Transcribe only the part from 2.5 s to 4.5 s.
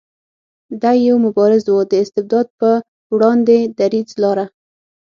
په وړاندې دریځ لاره.